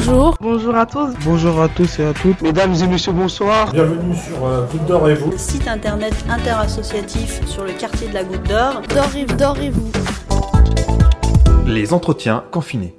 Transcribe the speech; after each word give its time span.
bonjour. 0.00 0.36
Bonjour 0.40 0.76
à 0.76 0.86
tous. 0.86 1.14
Bonjour 1.24 1.60
à 1.60 1.68
tous 1.68 1.98
et 1.98 2.04
à 2.06 2.14
toutes. 2.14 2.40
Mesdames 2.40 2.74
et 2.74 2.86
messieurs, 2.86 3.12
bonsoir. 3.12 3.72
Bienvenue 3.72 4.16
sur 4.16 4.46
euh, 4.46 4.66
Goutte 4.66 4.86
d'Or 4.86 5.08
et 5.10 5.14
vous. 5.14 5.36
Site 5.36 5.68
internet 5.68 6.14
interassociatif 6.28 7.44
sur 7.46 7.64
le 7.64 7.72
quartier 7.72 8.08
de 8.08 8.14
la 8.14 8.24
Goutte 8.24 8.42
d'Or. 8.44 8.80
D'or 8.82 9.16
et, 9.16 9.24
d'or 9.24 9.58
et 9.58 9.70
vous. 9.70 9.92
Les 11.66 11.92
entretiens 11.92 12.46
confinés. 12.50 12.94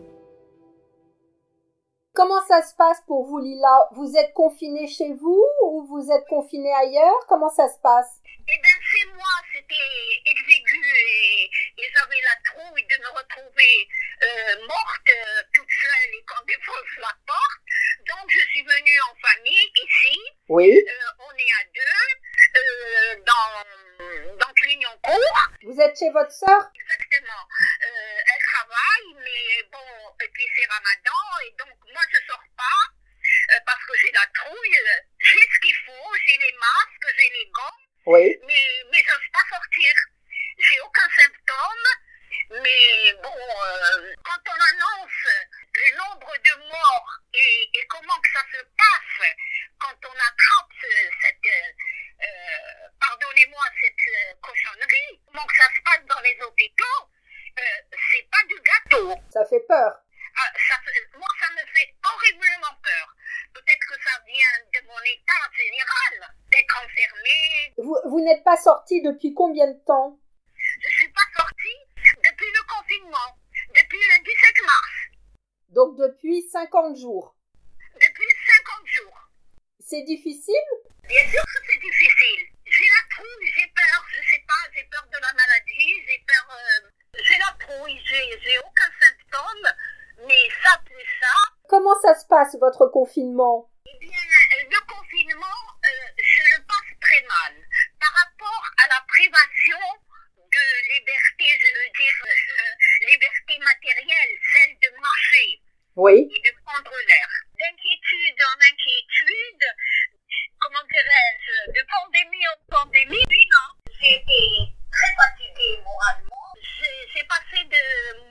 Comment 2.13 2.43
ça 2.47 2.61
se 2.61 2.75
passe 2.75 3.01
pour 3.07 3.25
vous, 3.25 3.39
Lila? 3.39 3.87
Vous 3.95 4.13
êtes 4.15 4.33
confiné 4.33 4.85
chez 4.87 5.13
vous 5.15 5.43
ou 5.63 5.87
vous 5.87 6.05
êtes 6.11 6.27
confiné 6.29 6.69
ailleurs? 6.73 7.19
Comment 7.27 7.49
ça 7.49 7.67
se 7.67 7.79
passe? 7.81 8.19
Eh 8.41 8.59
bien, 8.59 8.77
chez 8.83 9.07
moi, 9.15 9.31
c'était 9.53 9.87
exigu 10.27 10.81
et, 10.81 11.47
et 11.79 11.87
j'avais 11.95 12.19
la 12.19 12.35
trouille 12.51 12.83
de 12.83 12.97
me 12.99 13.09
retrouver 13.15 13.75
euh, 14.27 14.67
morte 14.67 15.07
euh, 15.07 15.41
toute 15.53 15.71
seule 15.71 16.11
et 16.19 16.23
qu'on 16.27 16.43
défonce 16.43 16.93
la 16.99 17.15
porte. 17.23 17.63
Donc, 18.11 18.27
je 18.27 18.43
suis 18.51 18.65
venue 18.65 18.99
en 19.07 19.15
famille 19.15 19.67
ici. 19.79 20.19
Oui. 20.49 20.67
Euh, 20.67 21.23
on 21.23 21.31
est 21.31 21.53
à 21.55 21.63
deux 21.71 22.07
euh, 22.59 23.23
dans, 23.23 24.35
dans 24.35 24.51
Clignancourt. 24.59 25.37
Vous 25.71 25.79
êtes 25.79 25.97
chez 25.97 26.09
votre 26.11 26.31
sœur? 26.31 26.61
Exactement. 26.75 27.47
Euh, 27.87 28.19
elle 28.27 28.43
travaille, 28.43 29.23
mais 29.23 29.63
bon, 29.71 29.87
et 30.21 30.27
puis 30.33 30.43
c'est 30.53 30.67
Ramadan, 30.67 31.23
et 31.47 31.51
donc 31.57 31.71
moi 31.93 32.01
je 32.11 32.17
sors 32.27 32.43
pas 32.57 32.83
euh, 33.55 33.59
parce 33.65 33.79
que 33.85 33.93
j'ai 34.03 34.11
la 34.11 34.27
trouille. 34.35 34.77
J'ai 35.19 35.39
ce 35.39 35.59
qu'il 35.61 35.75
faut, 35.85 36.11
j'ai 36.27 36.37
les 36.37 36.53
masques, 36.59 37.15
j'ai 37.17 37.29
les 37.39 37.49
gants, 37.55 37.77
Oui. 38.07 38.35
mais, 38.43 38.65
mais 38.91 38.99
j'ose 38.99 39.29
pas 39.31 39.47
sortir. 39.49 39.93
J'ai 40.57 40.79
aucun 40.81 41.07
symptôme, 41.15 41.87
mais 42.61 43.13
bon, 43.23 43.39
euh, 43.39 44.13
quand 44.25 44.43
on 44.51 44.59
annonce 44.75 45.23
le 45.73 45.97
nombre 45.97 46.33
de 46.37 46.67
morts 46.67 47.13
et, 47.33 47.69
et 47.79 47.87
comment 47.87 48.19
que 48.19 48.29
ça 48.33 48.43
se 48.51 48.61
passe 48.75 49.29
quand 49.79 49.95
on 50.05 50.13
attrape 50.19 50.71
ce- 50.81 51.09
cette, 51.23 51.47
euh, 51.47 51.71
euh, 52.23 52.87
pardonnez-moi, 52.99 53.63
cette 53.81 54.07
euh, 54.07 54.33
cochonnerie, 54.43 55.19
comment 55.25 55.47
que 55.47 55.57
ça 55.57 55.69
se 55.75 55.81
passe 55.81 56.05
dans 56.05 56.19
les 56.21 56.37
hôpitaux, 56.41 57.01
euh, 57.57 57.63
c'est 58.11 58.27
Ça 59.29 59.45
fait 59.45 59.63
peur. 59.67 59.91
Ah, 60.37 60.51
ça 60.69 60.75
moi, 61.17 61.27
ça 61.39 61.47
me 61.53 61.65
fait 61.71 61.93
horriblement 62.03 62.75
peur. 62.83 63.15
Peut-être 63.53 63.85
que 63.89 64.01
ça 64.03 64.19
vient 64.25 64.81
de 64.81 64.87
mon 64.87 64.99
état 65.03 65.43
général, 65.55 66.35
d'être 66.51 66.77
enfermé. 66.77 67.73
Vous, 67.77 67.97
vous 68.05 68.19
n'êtes 68.21 68.43
pas 68.43 68.57
sorti 68.57 69.01
depuis 69.01 69.33
combien 69.33 69.67
de 69.67 69.79
temps? 69.85 70.17
Je 70.55 70.89
suis 70.89 71.11
pas 71.11 71.27
sortie 71.37 71.77
depuis 72.23 72.47
le 72.47 72.63
confinement, 72.67 73.37
depuis 73.75 73.99
le 73.99 74.23
17 74.23 74.65
mars, 74.65 74.93
Donc 75.69 75.97
depuis 75.97 76.41
50 76.51 76.97
jours. 76.97 77.35
depuis 77.95 78.31
50 78.65 78.87
jours. 78.87 79.29
C'est 79.79 80.03
difficile? 80.03 80.67
Bien 81.07 81.27
sûr 81.29 81.43
que 81.43 81.59
c'est 81.67 81.79
difficile. 81.79 82.47
J'ai 82.65 82.87
la 82.87 83.15
trouille, 83.15 83.51
j'ai 83.55 83.67
peur, 83.75 84.05
je 84.09 84.29
sais 84.29 84.43
pas, 84.47 84.71
j'ai 84.73 84.83
peur 84.85 85.03
de 85.07 85.17
la 85.21 85.33
maladie, 85.33 85.95
j'ai 86.07 86.23
peur. 86.25 86.55
euh, 86.55 86.89
j'ai 87.21 87.37
la 87.37 87.51
trouille, 87.59 87.99
j'ai 88.05 88.39
j'ai 88.41 88.57
aucun 88.59 88.89
symptôme, 89.01 89.67
mais 90.27 90.47
ça 90.63 90.79
plus 90.85 91.05
ça, 91.19 91.33
Comment 91.67 91.99
ça 92.01 92.15
se 92.15 92.25
passe 92.27 92.50
votre 92.61 92.85
confinement 92.87 93.67
eh 93.89 93.97
bien, 93.97 94.23
le 94.69 94.79
confinement, 94.85 95.61
euh, 95.81 96.07
je 96.21 96.41
le 96.53 96.59
passe 96.69 96.93
très 97.01 97.21
mal. 97.25 97.53
Par 97.99 98.13
rapport 98.13 98.63
à 98.77 98.87
la 98.93 99.01
privation 99.09 99.81
de 100.37 100.65
liberté, 100.93 101.49
je 101.57 101.69
veux 101.73 101.91
dire, 101.97 102.17
euh, 102.21 103.09
liberté 103.09 103.57
matérielle, 103.57 104.33
celle 104.53 104.77
de 104.77 104.89
marcher 105.01 105.49
Oui. 105.97 106.29
et 106.29 106.41
de 106.45 106.53
prendre 106.63 106.93
l'air. 106.93 107.29
D'inquiétude 107.57 108.37
en 108.53 108.57
inquiétude, 108.69 109.65
comment 110.61 110.85
dirais-je, 110.85 111.71
de 111.73 111.81
pandémie 111.89 112.45
en 112.45 112.57
pandémie, 112.69 113.25
oui, 113.27 113.43
non. 113.57 113.69
J'ai 113.99 114.21
été 114.21 114.39
très 114.93 115.13
fatiguée 115.17 115.81
moralement. 115.81 116.53
J'ai 116.61 116.95
j'ai 117.13 117.25
passé 117.25 117.65
de 117.65 117.83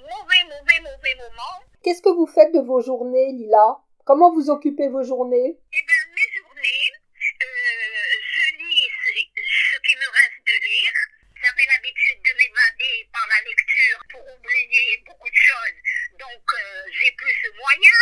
mauvais, 0.06 0.44
mauvais, 0.46 0.80
mauvais 0.80 1.14
moments. 1.18 1.58
Qu'est-ce 1.82 2.02
que 2.02 2.14
vous 2.14 2.26
faites 2.26 2.54
de 2.54 2.60
vos 2.60 2.80
journées, 2.80 3.32
Lila? 3.34 3.82
Comment 4.10 4.34
vous 4.34 4.50
occupez 4.50 4.88
vos 4.88 5.04
journées 5.04 5.54
Eh 5.54 5.82
bien, 5.86 6.02
mes 6.10 6.28
journées, 6.34 6.90
euh, 7.14 8.10
je 8.34 8.56
lis 8.58 8.90
ce, 9.06 9.10
ce 9.14 9.78
qui 9.86 9.94
me 9.94 10.08
reste 10.10 10.42
de 10.50 10.56
lire. 10.66 10.96
J'avais 11.38 11.62
l'habitude 11.70 12.18
de 12.18 12.32
m'évader 12.34 13.06
par 13.14 13.22
la 13.30 13.38
lecture 13.46 14.02
pour 14.10 14.22
oublier 14.34 14.98
beaucoup 15.06 15.30
de 15.30 15.40
choses. 15.46 15.78
Donc, 16.18 16.42
euh, 16.42 16.82
j'ai 16.90 17.12
plus 17.12 17.30
ce 17.38 17.54
moyen. 17.54 17.98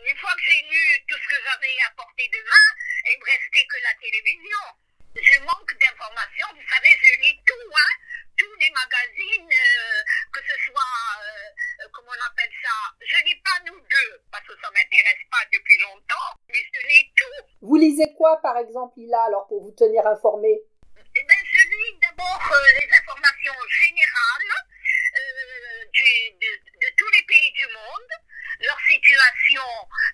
Une 0.00 0.16
fois 0.16 0.32
que 0.32 0.44
j'ai 0.48 0.64
lu 0.64 1.04
tout 1.06 1.20
ce 1.20 1.28
que 1.28 1.40
j'avais 1.44 1.76
à 1.84 1.92
portée 1.92 2.30
de 2.32 2.40
main, 2.40 2.68
il 3.12 3.20
me 3.20 3.24
restait 3.28 3.66
que 3.68 3.76
la 3.84 3.92
télévision. 4.00 4.64
Je 5.12 5.40
manque 5.40 5.74
d'informations. 5.76 6.46
Vous 6.54 6.68
savez, 6.70 6.88
je 7.02 7.20
lis 7.20 7.36
tout, 7.44 7.68
hein. 7.76 7.92
Tous 8.38 8.54
les 8.60 8.70
magazines, 8.70 9.50
euh, 9.52 10.02
que 10.32 10.40
ce 10.46 10.56
soit, 10.64 10.96
euh, 11.20 11.84
euh, 11.84 11.88
comment 11.92 12.12
on 12.16 12.26
appelle 12.30 12.50
ça, 12.62 12.70
je 13.04 13.16
lis 13.24 13.36
pas 13.42 13.58
nous 13.66 13.78
deux, 13.80 14.22
parce 14.30 14.46
que 14.46 14.54
ça 14.62 14.70
m'intéresse 14.70 15.24
pas 15.30 15.44
depuis 15.52 15.78
longtemps, 15.78 16.30
mais 16.48 16.62
je 16.72 16.86
lis 16.86 17.12
tout. 17.16 17.44
Vous 17.60 17.76
lisez 18.00 18.14
quoi, 18.14 18.40
par 18.42 18.56
exemple, 18.58 18.94
Lila, 18.98 19.22
alors 19.24 19.46
pour 19.48 19.62
vous 19.62 19.72
tenir 19.72 20.06
informé 20.06 20.48
Eh 20.96 21.24
ben, 21.24 21.36
je 21.44 21.58
lis 21.68 21.98
d'abord 22.00 22.40
euh, 22.52 22.78
les 22.80 22.88
informations 22.98 23.54
générales 23.68 24.52
euh, 25.16 25.84
du- 25.92 26.30
de, 26.32 26.86
de 26.86 26.94
tous 26.96 27.08
les 27.10 27.22
pays 27.24 27.52
du 27.52 27.66
monde, 27.66 28.10
leur 28.60 28.78
situation 28.88 29.62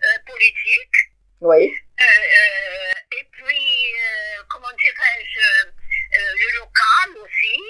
euh, 0.05 0.19
politique, 0.27 0.97
Oui. 1.41 1.75
euh, 2.01 2.05
euh, 2.05 3.19
et 3.21 3.25
puis, 3.33 3.93
euh, 3.95 4.43
comment 4.49 4.73
dirais-je, 4.73 5.41
euh, 5.67 6.35
le 6.35 6.59
local 6.59 7.19
aussi, 7.25 7.61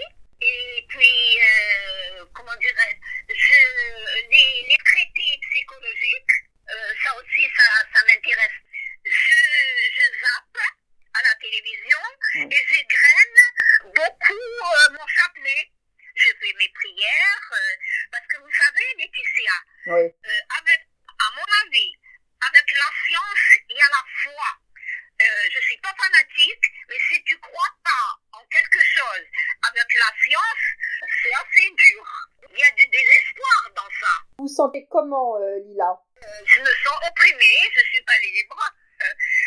et 0.41 0.85
puis, 0.89 1.39
euh, 1.41 2.25
comment 2.35 2.55
dirais-je, 2.61 3.35
je- 3.35 4.29
les, 4.31 4.67
les 4.69 4.79
traités 4.85 5.41
psychologiques, 5.51 6.37
euh, 6.71 6.93
ça 7.05 7.17
aussi, 7.17 7.49
ça, 7.57 7.65
ça 7.95 8.05
m'intéresse. 8.07 8.59
Je, 9.05 9.39
je 9.97 10.03
zappe 10.21 10.63
à 11.15 11.23
la 11.23 11.35
télévision 11.41 11.99
Mm. 12.35 12.51
et 12.53 12.63
j'égrène 12.69 13.41
beaucoup 13.95 14.35
euh, 14.35 14.93
mon 14.99 15.07
chapelet. 15.07 15.71
Je 16.17 16.29
fais 16.41 16.53
mes 16.59 16.69
prières, 16.75 17.51
euh, 17.53 17.75
parce 18.11 18.27
que 18.27 18.37
vous 18.39 18.53
savez, 18.53 18.85
Laetitia, 18.99 19.57
Oui. 19.87 20.03
euh, 20.03 20.41
avec, 20.59 20.81
à 21.09 21.29
mon 21.37 21.47
avis, 21.67 21.93
avec 22.49 22.67
la 22.73 22.89
science, 23.07 23.47
il 23.69 23.77
y 23.77 23.81
a 23.81 23.89
la 23.89 24.05
foi. 24.23 24.49
Euh, 25.23 25.49
je 25.51 25.61
suis 25.61 25.79
pas 25.79 25.95
fanatique, 25.97 26.65
mais 26.89 26.97
si 27.09 27.23
tu 27.25 27.39
crois 27.41 27.73
pas 27.83 28.07
en 28.39 28.45
quelque 28.47 28.81
chose 28.85 29.25
avec 29.65 29.89
la 29.95 30.11
science, 30.23 30.65
c'est 31.23 31.33
assez 31.35 31.71
dur. 31.75 32.05
Il 32.53 32.59
y 32.59 32.63
a 32.63 32.71
du 32.73 32.87
désespoir 32.87 33.71
dans 33.75 33.91
ça. 34.01 34.13
Vous 34.39 34.49
sentez 34.49 34.87
comment, 34.91 35.37
euh, 35.41 35.59
Lila? 35.65 35.89
Euh, 36.23 36.43
je 36.45 36.61
me 36.61 36.71
sens 36.85 36.99
opprimée, 37.09 37.71
je 37.75 37.81
suis 37.95 38.03
pas 38.03 38.19
libre. 38.21 38.61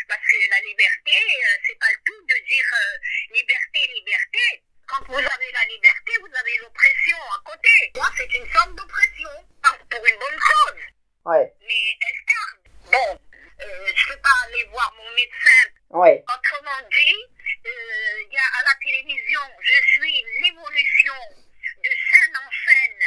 parce 0.08 0.22
que 0.22 0.50
la 0.50 0.60
liberté, 0.60 1.18
c'est 1.66 1.78
pas 1.78 1.90
le 1.90 1.98
tout 2.04 2.22
de 2.22 2.34
dire 2.46 2.70
euh, 2.74 3.34
liberté, 3.34 3.78
liberté. 3.94 4.64
Quand 4.86 5.04
vous 5.06 5.18
avez 5.18 5.52
la 5.52 5.64
liberté, 5.66 6.12
vous 6.20 6.34
avez 6.36 6.58
l'oppression 6.58 7.16
à 7.34 7.40
côté. 7.44 7.92
Moi, 7.94 8.06
c'est 8.16 8.32
une 8.34 8.52
sorte 8.52 8.74
d'oppression, 8.74 9.30
pas 9.62 9.76
pour 9.88 10.04
une 10.06 10.18
bonne 10.18 10.38
cause 10.38 10.82
Ouais. 11.26 11.52
mais 11.60 11.84
elle 12.06 12.24
tarde. 12.26 12.60
Bon, 12.90 13.20
euh, 13.62 13.92
je 13.94 14.06
peux 14.08 14.20
pas 14.20 14.36
aller 14.46 14.64
voir 14.66 14.92
mon 14.96 15.10
médecin. 15.12 15.62
Ouais. 16.00 16.24
Autrement 16.24 16.80
dit, 16.96 17.16
euh, 17.66 18.22
y 18.32 18.36
a 18.36 18.48
à 18.58 18.62
la 18.64 18.74
télévision, 18.82 19.40
je 19.60 19.78
suis 19.92 20.24
l'évolution 20.42 21.14
de 21.84 21.90
scène 22.08 22.36
en 22.36 22.50
scène, 22.64 23.02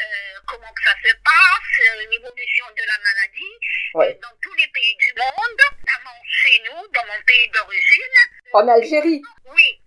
euh, 0.00 0.40
comment 0.46 0.72
que 0.72 0.82
ça 0.82 0.94
se 1.04 1.12
passe, 1.14 1.74
euh, 1.80 2.06
l'évolution 2.10 2.66
de 2.76 2.82
la 2.86 2.98
maladie 2.98 3.54
Ouais. 3.94 4.16
euh, 4.16 4.20
dans 4.22 4.36
tous 4.42 4.54
les 4.54 4.68
pays 4.68 4.96
du 4.96 5.12
monde, 5.16 5.60
notamment 5.80 6.18
chez 6.26 6.56
nous, 6.66 6.88
dans 6.88 7.06
mon 7.06 7.20
pays 7.26 7.48
d'origine. 7.50 8.16
En 8.54 8.68
Algérie 8.68 9.22
Oui, 9.44 9.80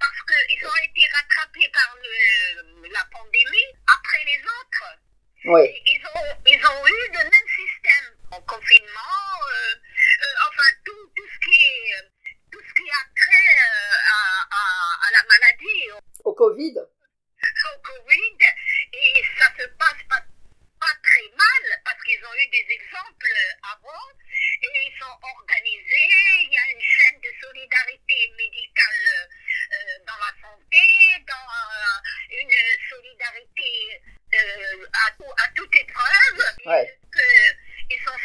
parce 0.00 0.20
qu'ils 0.26 0.66
ont 0.66 0.80
été 0.84 1.02
rattrapés 1.14 1.68
par 1.72 1.94
le- 1.96 2.88
la 2.92 3.04
pandémie 3.12 3.70
après 3.98 4.22
les 4.24 4.40
autres. 4.42 4.84
Oui. 5.46 5.64
Ils 5.86 6.02
ont, 6.14 6.32
ils 6.46 6.62
ont 6.66 6.86
eu 6.86 7.02
le 7.12 7.22
même 7.24 7.48
système 7.60 8.08
en 8.32 8.40
confinement, 8.42 9.24
euh, 9.48 9.74
euh, 9.74 10.48
enfin 10.48 10.68
tout, 10.84 11.04
tout 11.16 11.26
ce 11.26 11.38
qui 11.48 11.56
est, 11.64 11.96
euh, 11.96 12.08
tout 12.52 12.60
ce 12.60 12.72
qui 12.74 12.86
a 12.90 13.02
trait 13.16 13.52
euh, 13.56 13.96
à, 14.16 14.20
à- 14.52 14.96
à 15.06 15.08
la 15.16 15.22
maladie, 15.32 15.82
au, 15.92 15.98
Au 16.24 16.28
Covid 16.40 16.72
au 16.80 17.76
Covid, 17.84 18.38
et 18.92 19.22
ça 19.38 19.52
se 19.58 19.66
passe 19.76 20.02
pas, 20.08 20.24
pas 20.80 20.96
très 21.04 21.28
mal 21.36 21.64
parce 21.84 22.00
qu'ils 22.02 22.24
ont 22.24 22.32
eu 22.34 22.48
des 22.48 22.66
exemples 22.80 23.28
avant 23.60 24.08
et 24.62 24.88
ils 24.88 24.96
sont 24.98 25.16
organisés. 25.36 26.08
Il 26.44 26.50
y 26.52 26.56
a 26.56 26.66
une 26.72 26.80
chaîne 26.80 27.20
de 27.20 27.28
solidarité 27.44 28.32
médicale 28.38 29.04
euh, 29.20 30.04
dans 30.06 30.16
la 30.16 30.32
santé, 30.40 30.84
dans 31.28 31.48
euh, 31.60 32.40
une 32.40 32.56
solidarité 32.88 34.00
euh, 34.34 34.86
à, 35.06 35.10
tout- 35.12 35.36
à 35.44 35.48
toute 35.54 35.76
épreuve. 35.76 36.40
Ouais. 36.64 36.98
Que- 37.12 37.54
ils 37.90 38.00
sont 38.02 38.16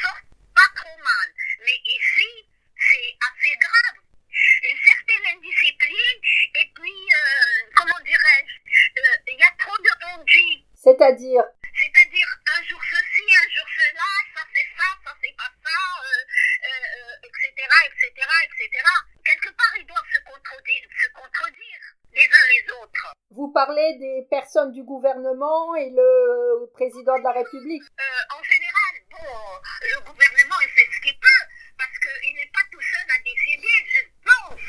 C'est-à-dire 11.06 11.44
C'est-à-dire 11.78 12.30
un 12.58 12.64
jour 12.66 12.82
ceci, 12.82 13.22
un 13.30 13.50
jour 13.54 13.68
cela, 13.78 14.10
ça 14.34 14.42
c'est 14.56 14.68
ça, 14.74 14.90
ça 15.06 15.14
c'est 15.22 15.36
pas 15.38 15.52
ça, 15.62 15.82
euh, 16.02 16.24
euh, 16.66 17.28
etc., 17.30 17.46
etc., 17.86 18.10
etc. 18.50 18.84
Quelque 19.24 19.50
part, 19.54 19.74
ils 19.78 19.86
doivent 19.86 20.12
se 20.12 20.20
contredire, 20.26 20.84
se 20.98 21.08
contredire 21.14 21.82
les 22.14 22.26
uns 22.26 22.48
les 22.58 22.72
autres. 22.82 23.14
Vous 23.30 23.52
parlez 23.54 23.94
des 24.00 24.26
personnes 24.32 24.72
du 24.72 24.82
gouvernement 24.82 25.76
et 25.76 25.92
le 25.92 26.66
président 26.74 27.20
de 27.20 27.24
la 27.24 27.34
République. 27.34 27.84
Euh, 27.84 28.34
en 28.34 28.42
bon, 29.12 29.62
le 29.82 30.00
gouvernement 30.10 30.56
il 30.64 30.70
fait 30.70 30.90
ce 30.92 31.02
qu'il 31.02 31.20
peut 31.20 31.44
parce 31.78 31.98
qu'il 32.00 32.34
n'est 32.36 32.52
pas 32.54 32.64
tout 32.72 32.82
seul 32.82 33.06
à 33.12 33.20
décider, 33.20 33.78
je 33.94 34.02
pense. 34.24 34.68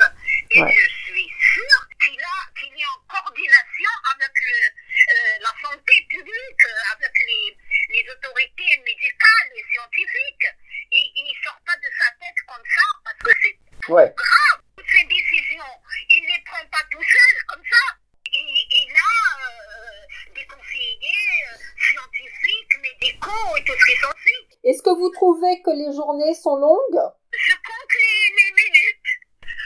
Et 0.51 0.61
Ouais. 0.63 0.73
je 0.73 0.89
suis 1.07 1.31
sûre 1.39 1.83
qu'il 2.03 2.21
a 2.21 2.39
qu'il 2.59 2.73
est 2.75 2.87
en 2.87 3.01
coordination 3.07 3.93
avec 4.15 4.33
le, 4.41 4.59
euh, 4.67 5.39
la 5.41 5.53
santé 5.63 5.95
publique, 6.09 6.65
euh, 6.67 6.95
avec 6.95 7.13
les, 7.19 7.57
les 7.95 8.11
autorités 8.11 8.73
médicales 8.85 9.51
et 9.55 9.65
scientifiques. 9.71 10.49
Il 10.91 11.25
ne 11.29 11.35
sort 11.45 11.61
pas 11.67 11.77
de 11.77 11.89
sa 11.99 12.11
tête 12.19 12.41
comme 12.47 12.67
ça 12.67 12.87
parce 13.05 13.19
que 13.19 13.33
c'est 13.43 13.59
Ouais. 13.89 14.13
grave. 14.17 14.61
Toutes 14.77 14.87
ces 14.91 15.05
décisions, 15.07 15.73
il 16.11 16.23
ne 16.23 16.27
les 16.27 16.43
prend 16.45 16.65
pas 16.71 16.83
tout 16.91 17.03
seul 17.03 17.35
comme 17.49 17.63
ça. 17.63 17.85
Il, 18.33 18.43
il 18.43 18.93
a 18.93 19.15
euh, 19.47 20.35
des 20.35 20.47
conseillers 20.47 21.37
euh, 21.47 21.57
scientifiques, 21.79 22.75
médicaux 22.83 23.57
et 23.57 23.65
tout 23.65 23.73
ce 23.79 23.87
qui 23.87 23.99
s'ensuit. 24.01 24.59
Est-ce 24.65 24.83
que 24.83 24.91
vous 24.91 25.11
trouvez 25.11 25.63
que 25.63 25.71
les 25.71 25.95
journées 25.95 26.35
sont 26.35 26.57
longues? 26.57 27.03
Je 27.33 27.55
compte 27.63 27.93
les, 27.95 28.35
les 28.35 28.53
minutes. 28.59 29.11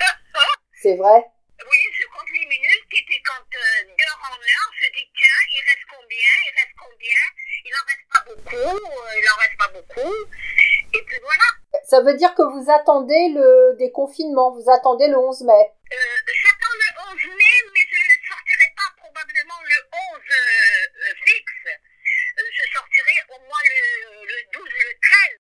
C'est 0.83 0.97
vrai? 0.97 1.25
Oui, 1.61 1.81
je 1.93 2.07
compte 2.13 2.31
les 2.33 2.47
minutes 2.47 2.93
et 2.93 3.05
puis 3.07 3.23
quand 3.23 3.45
euh, 3.57 3.85
d'heure 3.89 4.21
en 4.31 4.37
heure, 4.37 4.71
je 4.81 4.87
dis 4.97 5.09
tiens, 5.17 5.41
il 5.53 5.63
reste 5.69 5.87
combien, 5.89 6.33
il 6.45 6.53
reste 6.57 6.77
combien, 6.77 7.23
il 7.65 7.73
en 7.73 7.85
reste 7.89 8.07
pas 8.13 8.25
beaucoup, 8.29 8.77
euh, 8.77 9.21
il 9.21 9.27
en 9.29 9.37
reste 9.37 9.59
pas 9.59 9.69
beaucoup. 9.69 10.15
Et 10.93 11.03
puis 11.05 11.19
voilà. 11.21 11.60
Ça 11.91 12.01
veut 12.03 12.15
dire 12.15 12.37
que 12.37 12.43
vous 12.43 12.71
attendez 12.71 13.31
le 13.35 13.75
déconfinement, 13.77 14.53
vous 14.53 14.71
attendez 14.71 15.09
le 15.09 15.19
11 15.19 15.43
mai. 15.43 15.53
Euh, 15.53 15.97